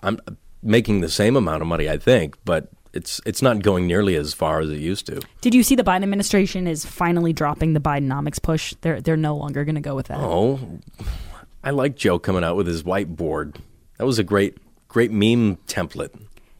[0.03, 0.19] I'm
[0.63, 4.33] making the same amount of money, I think, but it's it's not going nearly as
[4.35, 5.21] far as it used to.
[5.41, 8.75] Did you see the Biden administration is finally dropping the Bidenomics push?
[8.81, 10.19] They're they're no longer going to go with that.
[10.21, 10.61] Oh,
[11.63, 13.57] I like Joe coming out with his whiteboard.
[13.99, 16.11] That was a great great meme template.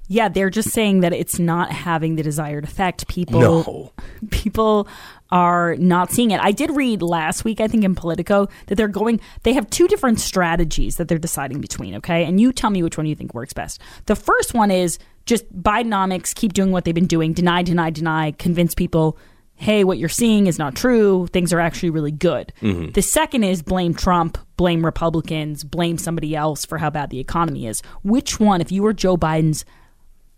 [0.07, 3.09] Yeah, they're just saying that it's not having the desired effect.
[3.09, 3.93] People No.
[4.31, 4.87] people
[5.35, 6.41] are not seeing it.
[6.41, 9.89] I did read last week, I think in Politico, that they're going they have two
[9.89, 12.25] different strategies that they're deciding between, okay?
[12.25, 13.81] And you tell me which one you think works best.
[14.07, 18.31] The first one is just Bidenomics keep doing what they've been doing, deny, deny, deny,
[18.31, 19.19] convince people,
[19.57, 21.27] hey, what you're seeing is not true.
[21.33, 22.53] Things are actually really good.
[22.63, 22.93] Mm-hmm.
[22.93, 27.67] The second is blame Trump, blame Republicans, blame somebody else for how bad the economy
[27.67, 27.83] is.
[28.05, 29.65] Which one, if you were Joe Biden's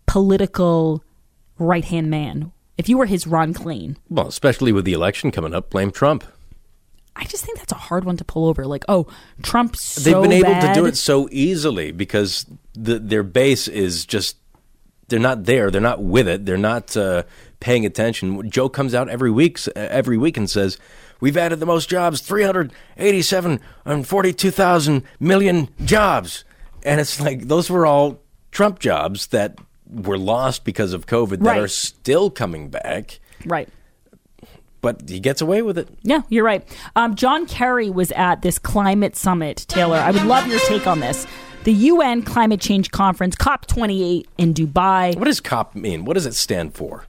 [0.07, 1.03] political
[1.59, 5.53] right hand man, if you were his Ron Klain, Well, especially with the election coming
[5.53, 6.23] up, blame Trump.
[7.15, 8.65] I just think that's a hard one to pull over.
[8.67, 9.07] Like, oh,
[9.41, 10.73] Trump's so They've been able bad.
[10.75, 14.37] to do it so easily because the, their base is just
[15.07, 15.71] they're not there.
[15.71, 16.45] They're not with it.
[16.45, 17.23] They're not uh,
[17.59, 18.49] paying attention.
[18.51, 20.77] Joe comes out every week every week and says,
[21.19, 26.43] "We've added the most jobs, 387 and 42,000 million jobs."
[26.83, 28.19] And it's like those were all
[28.51, 29.57] Trump jobs that
[29.91, 31.59] were lost because of COVID that Right.
[31.59, 33.19] are still coming back.
[33.45, 33.69] Right.
[34.81, 35.89] But he gets away with it.
[36.03, 36.63] Yeah, you're right.
[36.95, 39.65] Um, John Kerry was at this climate summit.
[39.67, 41.25] Taylor, I would love your take on this.
[41.63, 45.15] The UN Climate Change Conference, COP28 in Dubai.
[45.17, 46.05] What does COP mean?
[46.05, 47.05] What does it stand for?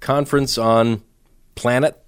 [0.00, 1.02] Conference on
[1.54, 2.00] Planet?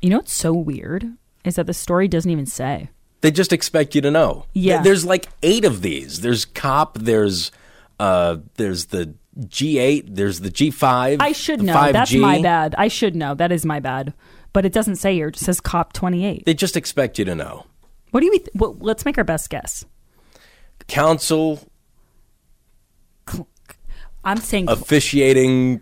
[0.00, 1.06] You know what's so weird
[1.44, 2.88] is that the story doesn't even say.
[3.20, 4.46] They just expect you to know.
[4.54, 4.82] Yeah.
[4.82, 6.20] There's like eight of these.
[6.22, 6.98] There's COP.
[6.98, 7.52] There's
[8.00, 10.14] uh, there's the G8.
[10.14, 11.16] There's the G5.
[11.20, 11.74] I should know.
[11.74, 11.92] 5G.
[11.92, 12.74] That's my bad.
[12.78, 13.34] I should know.
[13.34, 14.14] That is my bad.
[14.52, 15.28] But it doesn't say here.
[15.28, 16.44] It just says COP28.
[16.44, 17.66] They just expect you to know.
[18.12, 18.38] What do you?
[18.38, 19.84] Th- well, let's make our best guess.
[20.86, 21.60] Council
[24.24, 24.68] I'm saying.
[24.70, 25.80] officiating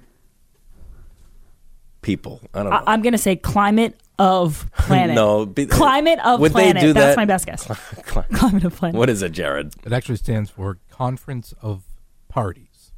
[2.00, 2.40] people.
[2.54, 2.76] I don't know.
[2.78, 5.14] I- I'm going to say climate of planet.
[5.16, 6.82] No, be- climate of would they planet.
[6.82, 7.16] do That's that?
[7.16, 7.64] my best guess.
[8.06, 8.98] Cli- climate of planet.
[8.98, 9.74] What is it, Jared?
[9.84, 11.84] It actually stands for Conference of
[12.32, 12.92] Parties.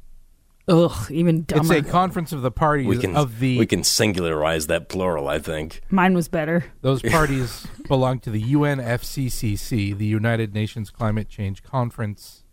[0.69, 1.75] Ugh, even dumber.
[1.75, 5.27] It's a conference of the parties We can of the we can singularize that plural.
[5.27, 5.81] I think.
[5.89, 6.63] Mine was better.
[6.81, 12.45] Those parties belong to the UNFCCC, the United Nations Climate Change Conference.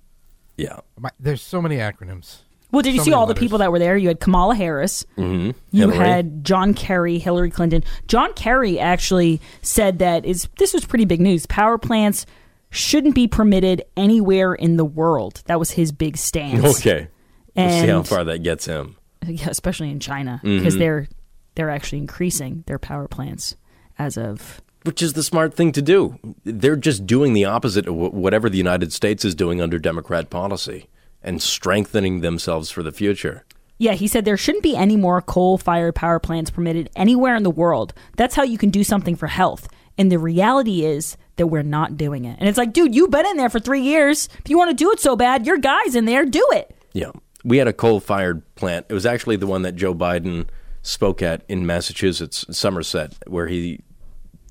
[0.57, 0.81] Yeah.
[0.99, 2.39] My, there's so many acronyms.
[2.73, 3.97] Well, did you So see many all the people that were there?
[3.97, 5.07] You had Kamala Harris.
[5.17, 5.51] Mm-hmm.
[5.71, 7.85] You had John Kerry, Hillary Clinton.
[8.09, 11.47] John Kerry actually said that is this was pretty big news.
[11.47, 12.27] Power plants
[12.73, 15.43] shouldn't be permitted anywhere in the world.
[15.47, 16.81] That was his big stance.
[16.81, 17.07] Okay.
[17.55, 18.97] We'll see how far that gets him.
[19.27, 20.79] Yeah, especially in China because Mhm.
[20.79, 21.09] they're
[21.55, 23.57] they're actually increasing their power plants
[23.99, 26.19] as of Which is the smart thing to do.
[26.45, 30.89] They're just doing the opposite of whatever the United States is doing under Democrat policy
[31.23, 33.45] and strengthening themselves for the future.
[33.79, 37.43] Yeah, he said there shouldn't be any more coal fired power plants permitted anywhere in
[37.43, 37.93] the world.
[38.17, 39.69] That's how you can do something for health.
[39.99, 42.37] And the reality is that we're not doing it.
[42.39, 44.29] And it's like, dude, you've been in there for three years.
[44.39, 46.77] If you want to do it so bad, your guy's in there, do it.
[46.93, 47.11] Yeah.
[47.45, 48.87] We had a coal fired plant.
[48.89, 50.49] It was actually the one that Joe Biden
[50.83, 53.81] spoke at in Massachusetts, Somerset, where he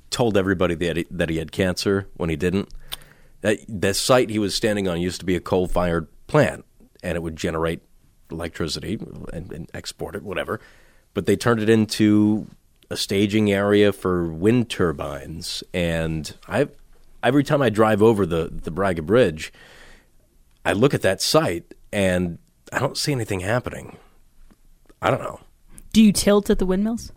[0.10, 2.70] told everybody that he, that he had cancer when he didn't.
[3.42, 6.66] That the site he was standing on used to be a coal fired plant,
[7.02, 7.82] and it would generate
[8.30, 9.00] electricity
[9.34, 10.60] and, and export it, whatever.
[11.14, 12.48] But they turned it into
[12.92, 16.68] a staging area for wind turbines, and I
[17.24, 19.54] every time I drive over the the Braga Bridge,
[20.66, 22.38] I look at that site and
[22.72, 23.98] I don't see anything happening.
[25.02, 25.40] I don't know.
[25.94, 27.12] Do you tilt at the windmills?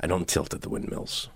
[0.00, 1.28] I don't tilt at the windmills.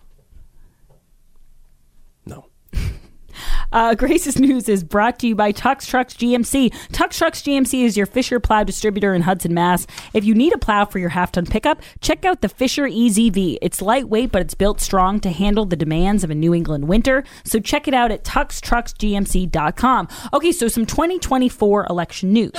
[3.73, 6.71] Uh, Grace's News is brought to you by Tux Trucks GMC.
[6.93, 9.87] Tux Trucks GMC is your Fisher plow distributor in Hudson, Mass.
[10.13, 13.59] If you need a plow for your half ton pickup, check out the Fisher EZV.
[13.63, 17.25] It's lightweight, but it's built strong to handle the demands of a New England winter.
[17.45, 20.09] So check it out at tuxtrucksgmc.com.
[20.33, 22.53] Okay, so some 2024 election news.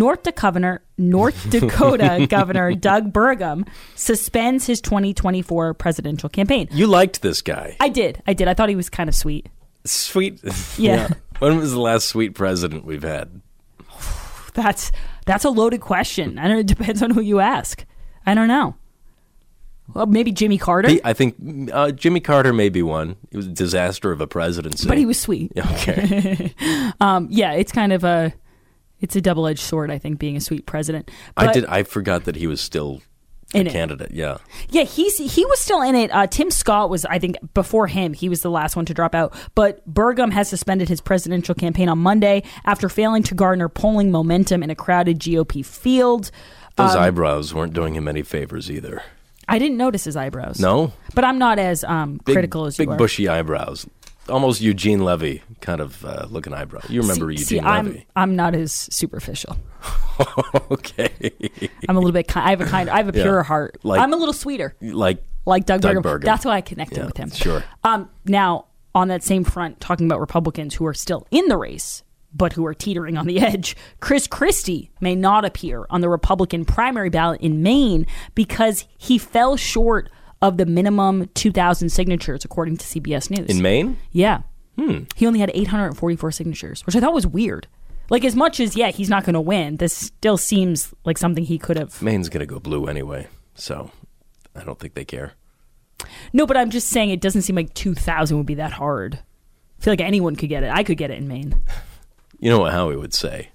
[0.00, 6.68] North Dakota Governor, North Dakota Governor Doug Burgum suspends his 2024 presidential campaign.
[6.72, 7.76] You liked this guy.
[7.80, 8.22] I did.
[8.26, 8.48] I did.
[8.48, 9.48] I thought he was kind of sweet.
[9.84, 10.40] Sweet.
[10.78, 11.08] Yeah.
[11.40, 13.40] When was the last sweet president we've had?
[14.54, 14.92] That's
[15.26, 16.38] that's a loaded question.
[16.38, 16.58] I don't.
[16.58, 17.84] It depends on who you ask.
[18.26, 18.74] I don't know.
[19.94, 21.36] Well, maybe Jimmy Carter, He- I think
[21.72, 23.16] uh, Jimmy Carter may be one.
[23.30, 24.86] It was a disaster of a presidency.
[24.88, 25.52] but he was sweet.
[25.56, 26.52] Okay.
[27.00, 28.32] um, yeah, it's kind of a
[29.00, 29.90] it's a double edged sword.
[29.90, 31.10] I think being a sweet president.
[31.36, 31.64] I did.
[31.66, 33.02] I forgot that he was still
[33.54, 33.72] a In it.
[33.72, 34.12] candidate.
[34.12, 34.38] Yeah.
[34.68, 36.10] Yeah, he's he was still in it.
[36.12, 38.12] Uh, Tim Scott was, I think, before him.
[38.12, 39.34] He was the last one to drop out.
[39.54, 44.62] But Burgum has suspended his presidential campaign on Monday after failing to garner polling momentum
[44.62, 46.30] in a crowded GOP field.
[46.76, 49.02] Those Um, eyebrows weren't doing him any favors either.
[49.48, 50.60] I didn't notice his eyebrows.
[50.60, 50.92] No.
[51.14, 52.94] but I'm not as um, Big, critical as big you are.
[52.94, 53.84] Big bushy eyebrows.
[54.28, 56.80] Almost Eugene Levy kind of uh, looking eyebrow.
[56.88, 58.06] You remember see, Eugene see, I'm Levy?
[58.16, 59.56] I'm not as superficial.
[60.70, 61.10] okay.
[61.88, 62.34] I'm a little bit.
[62.36, 62.88] I have a kind.
[62.90, 63.24] I have a Yeah.
[63.24, 63.78] pure heart.
[63.82, 66.02] Like- I'm a little sweeter, Like like Doug, Doug Burgum.
[66.02, 66.24] Burgum.
[66.24, 67.30] That's why I connected Yeah, with him.
[67.30, 67.64] sure.
[67.82, 72.02] Um, now on that same front, talking about Republicans who are still in the race,
[72.34, 73.76] but who are teetering on the edge.
[74.00, 79.56] Chris Christie may not appear on the Republican primary ballot in Maine because he fell
[79.56, 80.10] short
[80.42, 83.48] of the minimum 2,000 signatures, according to CBS News.
[83.48, 83.98] In Maine?
[84.12, 84.40] Yeah.
[84.80, 85.04] Hmm.
[85.14, 87.66] He only had 844 signatures, which I thought was weird.
[88.08, 91.44] Like, as much as, yeah, he's not going to win, this still seems like something
[91.44, 92.00] he could have.
[92.00, 93.90] Maine's going to go blue anyway, so
[94.56, 95.32] I don't think they care.
[96.32, 99.16] No, but I'm just saying it doesn't seem like 2,000 would be that hard.
[99.78, 100.70] I feel like anyone could get it.
[100.70, 101.54] I could get it in Maine.
[102.38, 103.50] You know what Howie would say?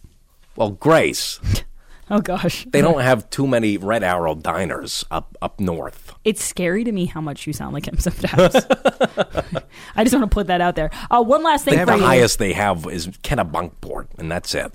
[0.56, 1.40] Well, Grace,
[2.12, 2.68] Oh, gosh.
[2.70, 6.05] they don't have too many Red Arrow diners up up north.
[6.26, 8.56] It's scary to me how much you sound like him sometimes.
[9.96, 10.90] I just want to put that out there.
[11.10, 12.04] Uh, one last thing the for you.
[12.04, 14.74] highest they have is Kennebunkport, and that's it.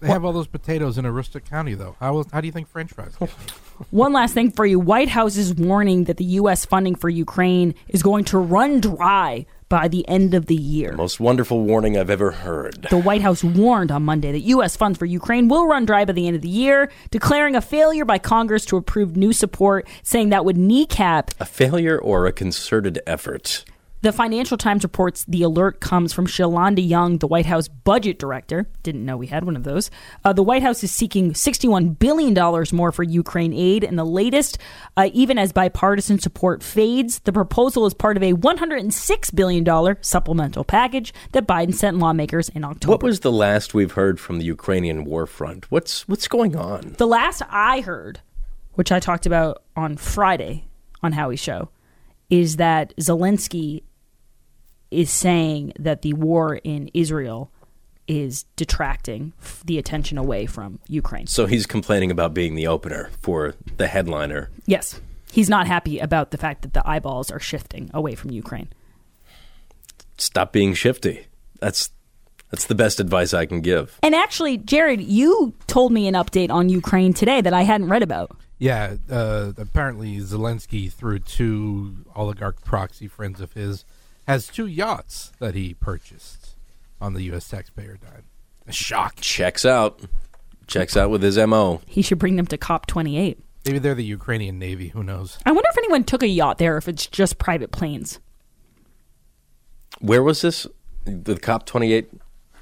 [0.00, 1.94] They have all those potatoes in Aroostook County, though.
[2.00, 3.14] How, how do you think French fries?
[3.90, 4.80] One last thing for you.
[4.80, 6.64] White House is warning that the U.S.
[6.64, 10.92] funding for Ukraine is going to run dry by the end of the year.
[10.92, 12.86] Most wonderful warning I've ever heard.
[12.90, 14.76] The White House warned on Monday that U.S.
[14.76, 18.04] funds for Ukraine will run dry by the end of the year, declaring a failure
[18.04, 23.00] by Congress to approve new support, saying that would kneecap A failure or a concerted
[23.06, 23.64] effort?
[24.02, 28.66] The Financial Times reports the alert comes from Shalanda Young, the White House budget director.
[28.82, 29.92] Didn't know we had one of those.
[30.24, 33.84] Uh, the White House is seeking $61 billion more for Ukraine aid.
[33.84, 34.58] And the latest,
[34.96, 40.64] uh, even as bipartisan support fades, the proposal is part of a $106 billion supplemental
[40.64, 42.90] package that Biden sent lawmakers in October.
[42.90, 45.70] What was the last we've heard from the Ukrainian war front?
[45.70, 46.96] What's what's going on?
[46.98, 48.18] The last I heard,
[48.72, 50.64] which I talked about on Friday
[51.04, 51.68] on Howie's show,
[52.30, 53.84] is that Zelensky
[54.92, 57.50] is saying that the war in Israel
[58.08, 61.26] is detracting f- the attention away from Ukraine.
[61.26, 64.50] So he's complaining about being the opener for the headliner.
[64.66, 65.00] Yes.
[65.30, 68.68] He's not happy about the fact that the eyeballs are shifting away from Ukraine.
[70.18, 71.26] Stop being shifty.
[71.60, 71.90] That's
[72.50, 73.98] that's the best advice I can give.
[74.02, 78.02] And actually, Jared, you told me an update on Ukraine today that I hadn't read
[78.02, 78.36] about.
[78.58, 83.86] Yeah, uh, apparently Zelensky, through two oligarch proxy friends of his,
[84.26, 86.54] has two yachts that he purchased
[87.00, 87.48] on the U.S.
[87.48, 88.24] taxpayer dime.
[88.66, 89.16] A shock.
[89.20, 90.00] Checks out.
[90.66, 91.80] Checks out with his MO.
[91.86, 93.36] He should bring them to COP28.
[93.66, 94.88] Maybe they're the Ukrainian Navy.
[94.88, 95.38] Who knows?
[95.44, 98.20] I wonder if anyone took a yacht there, if it's just private planes.
[100.00, 100.66] Where was this?
[101.04, 102.10] The COP 28?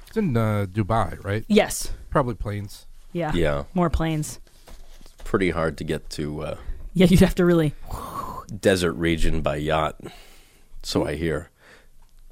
[0.07, 1.45] It's in uh, Dubai, right?
[1.47, 1.91] Yes.
[2.09, 2.85] Probably planes.
[3.13, 3.31] Yeah.
[3.33, 3.63] Yeah.
[3.73, 4.39] More planes.
[5.01, 6.57] It's pretty hard to get to uh,
[6.93, 7.73] Yeah, you'd have to really.
[8.59, 9.95] desert region by yacht.
[10.83, 11.49] So I hear.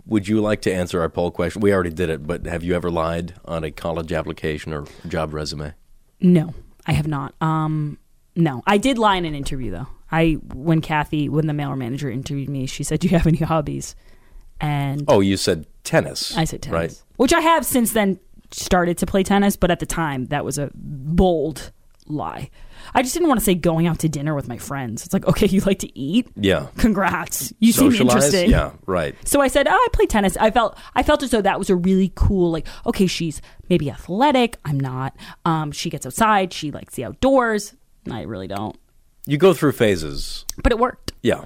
[0.10, 1.62] Would you like to answer our poll question?
[1.62, 5.34] We already did it, but have you ever lied on a college application or job
[5.34, 5.74] resume?
[6.20, 6.54] No,
[6.88, 7.36] I have not.
[7.42, 7.98] Um,
[8.36, 9.88] no, I did lie in an interview though.
[10.12, 13.38] I when Kathy, when the mailer manager interviewed me, she said, "Do you have any
[13.38, 13.96] hobbies?"
[14.60, 16.36] And Oh, you said tennis.
[16.36, 17.04] I said tennis, Right.
[17.18, 18.20] which I have since then
[18.52, 21.72] started to play tennis, but at the time that was a bold
[22.10, 22.50] lie.
[22.94, 25.06] I just didn't want to say going out to dinner with my friends.
[25.06, 26.28] It's like, okay, you like to eat?
[26.36, 26.68] Yeah.
[26.78, 27.54] Congrats.
[27.60, 28.16] You seem Socialize?
[28.16, 28.50] interesting.
[28.50, 29.16] Yeah, right.
[29.28, 31.70] So I said, "Oh, I play tennis." I felt I felt as though that was
[31.70, 35.16] a really cool like, okay, she's maybe athletic, I'm not.
[35.46, 37.76] Um she gets outside, she likes the outdoors.
[38.12, 38.76] I really don't.
[39.26, 40.46] You go through phases.
[40.64, 41.12] But it worked.
[41.22, 41.46] Yeah.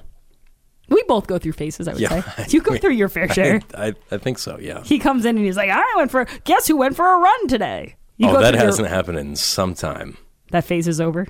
[0.89, 2.21] We both go through phases, I would Yeah.
[2.35, 2.45] say.
[2.49, 3.61] You go through your fair share.
[3.73, 4.83] I, I, I think so, yeah.
[4.83, 7.47] He comes in and he's like, "I went for guess who went for a run
[7.47, 10.17] today?" You oh, that hasn't happened in some time.
[10.53, 11.27] That phase is over.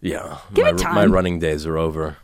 [0.00, 0.38] Yeah.
[0.52, 0.94] Give my, it time.
[0.96, 2.16] my running days are over.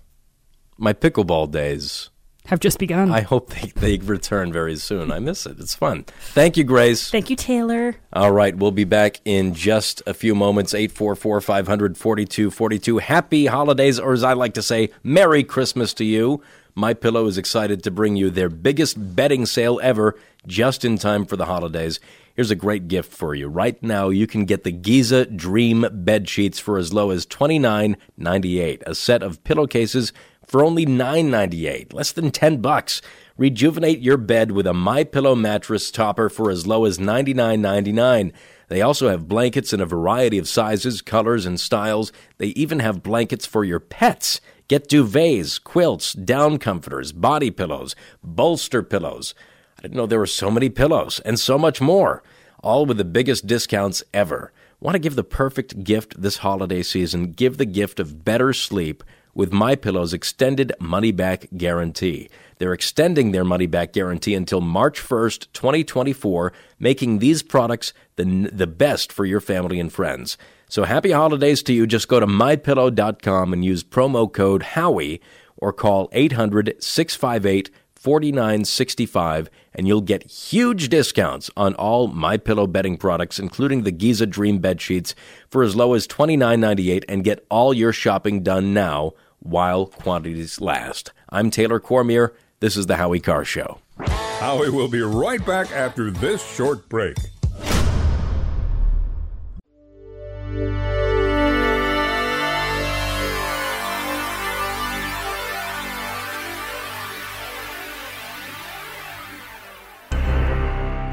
[0.77, 2.11] My pickleball days
[2.47, 3.09] Have just begun.
[3.09, 5.13] I hope they, they return very soon.
[5.13, 5.61] I miss it.
[5.61, 6.07] It's fun.
[6.33, 7.09] Thank you, Grace.
[7.09, 7.95] Thank you, Taylor.
[8.13, 10.75] All right, we'll be back in just a few moments.
[10.75, 12.99] 844 500 4242.
[12.99, 16.43] Happy holidays, or as I like to say, Merry Christmas to you.
[16.75, 21.27] My Pillow is excited to bring you their biggest betting sale ever just in time
[21.27, 22.01] for the holidays.
[22.41, 23.49] Here's a great gift for you.
[23.49, 28.83] Right now, you can get the Giza Dream bed sheets for as low as $29.98.
[28.87, 30.15] A set of pillowcases
[30.47, 33.03] for only $9.98, less than 10 bucks.
[33.37, 38.33] Rejuvenate your bed with a My Pillow mattress topper for as low as $99.99.
[38.69, 42.11] They also have blankets in a variety of sizes, colors, and styles.
[42.39, 44.41] They even have blankets for your pets.
[44.67, 49.35] Get duvets, quilts, down comforters, body pillows, bolster pillows.
[49.81, 52.23] I didn't know there were so many pillows and so much more,
[52.63, 54.53] all with the biggest discounts ever.
[54.81, 57.33] Want to give the perfect gift this holiday season?
[57.33, 59.05] Give the gift of better sleep
[59.35, 62.29] with My Pillow's extended money back guarantee.
[62.59, 68.67] They're extending their money back guarantee until March 1st, 2024, making these products the the
[68.67, 70.37] best for your family and friends.
[70.69, 71.87] So happy holidays to you.
[71.87, 75.21] Just go to mypillow.com and use promo code HOWIE
[75.57, 77.71] or call 800 658
[78.03, 84.27] $49.65 and you'll get huge discounts on all my pillow bedding products including the Giza
[84.27, 85.15] Dream bed sheets
[85.49, 91.13] for as low as $29.98 and get all your shopping done now while quantities last.
[91.29, 92.35] I'm Taylor Cormier.
[92.61, 93.79] This is the Howie Carr show.
[94.07, 97.17] Howie will be right back after this short break.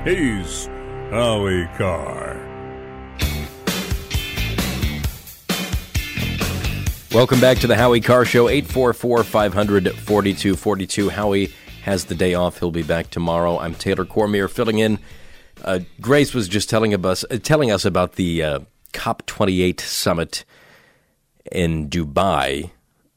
[0.07, 0.67] He's
[1.11, 2.37] Howie Carr.
[7.11, 11.09] Welcome back to the Howie Carr Show, 844 500 4242.
[11.09, 11.51] Howie
[11.83, 12.57] has the day off.
[12.59, 13.59] He'll be back tomorrow.
[13.59, 14.99] I'm Taylor Cormier filling in.
[15.61, 18.59] Uh, Grace was just telling, us, uh, telling us about the uh,
[18.93, 20.45] COP28 summit
[21.51, 22.71] in Dubai,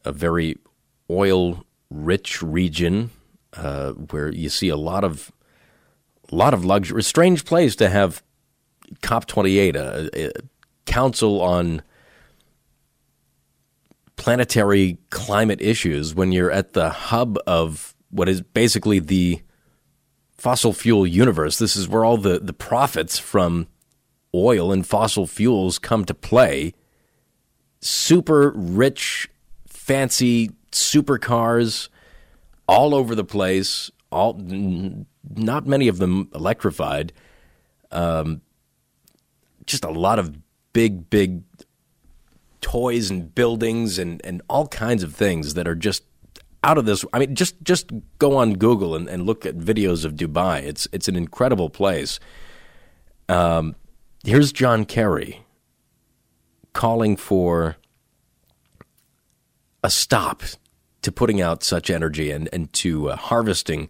[0.04, 0.58] a very
[1.08, 3.10] oil rich region
[3.52, 5.30] uh, where you see a lot of
[6.30, 7.02] a lot of luxury.
[7.02, 8.22] Strange place to have
[9.02, 10.32] COP28, a, a
[10.86, 11.82] council on
[14.16, 19.40] planetary climate issues, when you're at the hub of what is basically the
[20.36, 21.58] fossil fuel universe.
[21.58, 23.66] This is where all the, the profits from
[24.34, 26.74] oil and fossil fuels come to play.
[27.80, 29.28] Super rich,
[29.66, 31.88] fancy supercars
[32.68, 34.34] all over the place, all
[35.36, 37.12] not many of them electrified.
[37.90, 38.42] Um,
[39.66, 40.36] just a lot of
[40.72, 41.42] big, big
[42.60, 46.04] toys and buildings and, and all kinds of things that are just
[46.62, 47.04] out of this.
[47.12, 50.62] I mean, just just go on Google and, and look at videos of Dubai.
[50.62, 52.20] It's it's an incredible place.
[53.28, 53.76] Um,
[54.24, 55.44] here's John Kerry
[56.72, 57.76] calling for
[59.82, 60.42] a stop
[61.02, 63.88] to putting out such energy and, and to uh, harvesting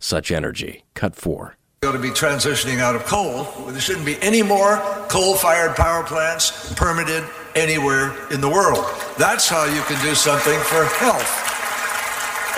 [0.00, 0.84] such energy.
[0.94, 1.56] Cut four.
[1.82, 3.44] We ought to be transitioning out of coal.
[3.70, 4.76] There shouldn't be any more
[5.08, 7.24] coal fired power plants permitted
[7.54, 8.84] anywhere in the world.
[9.16, 11.46] That's how you can do something for health.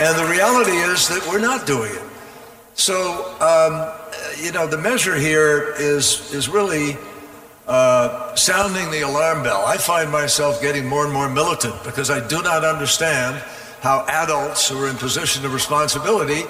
[0.01, 2.03] And the reality is that we're not doing it.
[2.75, 3.93] So, um,
[4.43, 6.97] you know, the measure here is, is really
[7.69, 9.65] uh, sounding the alarm bell.
[9.65, 13.37] I find myself getting more and more militant because I do not understand
[13.81, 16.43] how adults who are in position of responsibility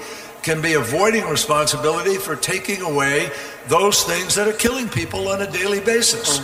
[0.42, 3.30] can be avoiding responsibility for taking away
[3.68, 6.38] those things that are killing people on a daily basis.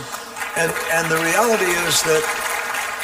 [0.57, 2.23] And, and the reality is that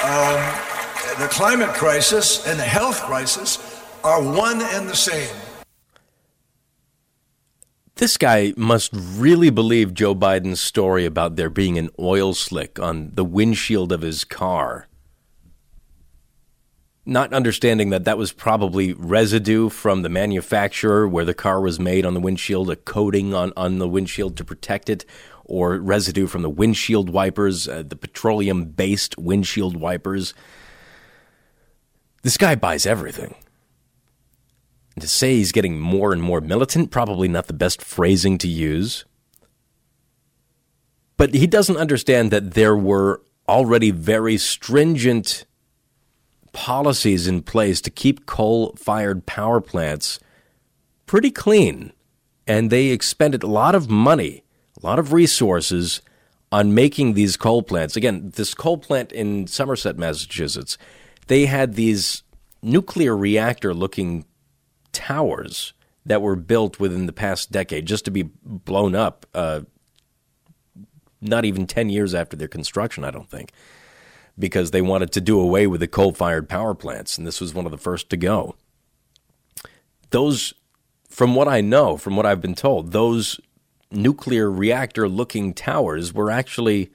[0.04, 3.60] um, the climate crisis and the health crisis
[4.04, 5.36] are one and the same.
[7.96, 13.12] This guy must really believe Joe Biden's story about there being an oil slick on
[13.14, 14.88] the windshield of his car
[17.06, 22.06] not understanding that that was probably residue from the manufacturer where the car was made
[22.06, 25.06] on the windshield, a coating on, on the windshield to protect it,
[25.46, 30.34] or residue from the windshield wipers, uh, the petroleum based windshield wipers.
[32.24, 33.36] This guy buys everything.
[34.96, 38.48] And to say he's getting more and more militant, probably not the best phrasing to
[38.48, 39.06] use.
[41.18, 45.46] But he doesn't understand that there were already very stringent
[46.56, 50.20] policies in place to keep coal fired power plants
[51.06, 51.92] pretty clean.
[52.48, 54.44] And they expended a lot of money,
[54.82, 56.02] a lot of resources
[56.54, 57.98] on making these coal plants.
[57.98, 60.78] Again, this coal plant in Somerset, Massachusetts,
[61.28, 62.24] they had these
[62.62, 64.26] nuclear reactor looking
[64.94, 65.74] towers
[66.06, 69.62] that were built within the past decade just to be blown up, uh,
[71.20, 73.52] not even 10 years after their construction, I don't think
[74.38, 77.54] because they wanted to do away with the coal fired power plants, and this was
[77.54, 78.56] one of the first to go.
[80.10, 80.54] Those,
[81.10, 83.40] from what I know, from what I've been told, those
[83.92, 86.92] nuclear reactor looking towers were actually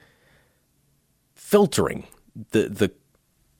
[1.33, 2.05] filtering
[2.51, 2.91] the, the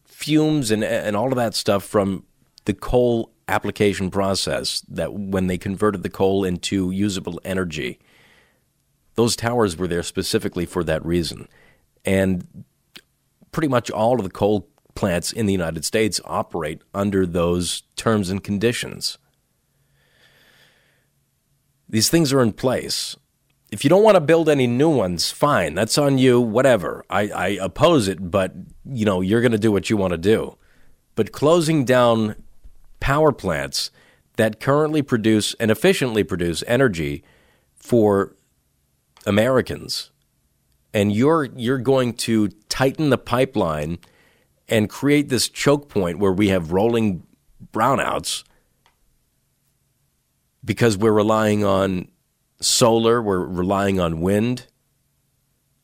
[0.06, 2.24] fumes and, and all of that stuff from
[2.66, 8.00] the coal application process that when they converted the coal into usable energy.
[9.16, 11.48] Those towers were there specifically for that reason.
[12.06, 12.64] And
[13.52, 18.30] pretty much all of the coal plants in the United States operate under those terms
[18.30, 19.18] and conditions.
[21.88, 23.16] These things are in place.
[23.72, 25.76] If you don't want to build any new ones, fine.
[25.76, 27.06] That's on you, whatever.
[27.10, 28.54] I, I oppose it, but
[28.86, 30.58] you know, you're going to do what you want to do.
[31.16, 32.36] But closing down
[33.00, 33.92] power plants
[34.38, 37.24] that currently produce and efficiently produce energy
[37.76, 38.36] for
[39.26, 40.12] Americans
[40.94, 42.50] and you're you're going to
[42.82, 44.00] tighten the pipeline
[44.68, 47.22] and create this choke point where we have rolling
[47.72, 48.44] brownouts
[50.66, 52.08] because we're relying on
[52.60, 54.66] solar, we're relying on wind,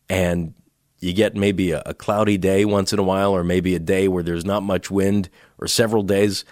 [0.09, 0.55] and
[0.97, 4.07] you get maybe a, a, cloudy day once in a while, or maybe a day
[4.07, 5.29] where there's not much wind,
[5.59, 6.45] or several days.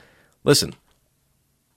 [0.44, 0.76] Listen,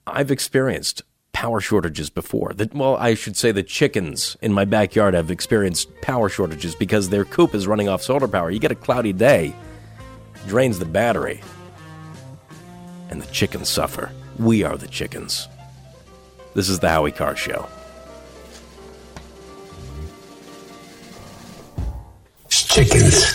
[0.07, 1.03] I've experienced
[1.33, 2.53] power shortages before.
[2.55, 7.09] That well, I should say the chickens in my backyard have experienced power shortages because
[7.09, 8.51] their coop is running off solar power.
[8.51, 9.55] You get a cloudy day,
[10.47, 11.41] drains the battery,
[13.11, 14.11] and the chickens suffer.
[14.39, 15.49] We are the chickens.
[16.55, 17.69] This is the Howie Carr Show.
[22.49, 23.35] Chickens.